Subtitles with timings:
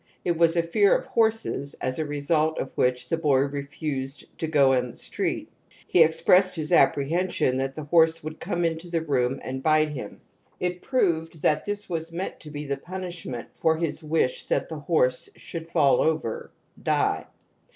[0.25, 4.47] It was a fear of horses as a result of which the boy refused to
[4.47, 5.47] go on the street.
[5.85, 10.21] He expressed his apprehen sion that the horse would come intathe room and bite him.
[10.59, 14.79] It proves that this was meant to e the punishment for his wish that the
[14.79, 16.49] horse hould fall over
[16.81, 17.27] (die).